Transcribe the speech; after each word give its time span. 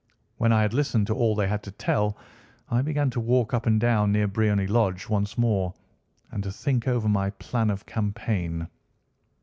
When 0.37 0.51
I 0.51 0.63
had 0.63 0.73
listened 0.73 1.05
to 1.05 1.13
all 1.13 1.35
they 1.35 1.45
had 1.47 1.61
to 1.61 1.69
tell, 1.69 2.17
I 2.71 2.81
began 2.81 3.11
to 3.11 3.19
walk 3.19 3.53
up 3.53 3.67
and 3.67 3.79
down 3.79 4.11
near 4.11 4.25
Briony 4.27 4.65
Lodge 4.65 5.07
once 5.07 5.37
more, 5.37 5.75
and 6.31 6.41
to 6.41 6.51
think 6.51 6.87
over 6.87 7.07
my 7.07 7.29
plan 7.29 7.69
of 7.69 7.85
campaign. 7.85 8.67